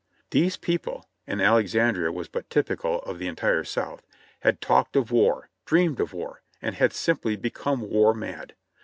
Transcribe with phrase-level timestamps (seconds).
[0.31, 4.03] These people (and Alexandria was but typical of the entire South)
[4.39, 8.55] had talked of war, dreamed of war, and had simpl}^ be come war mad.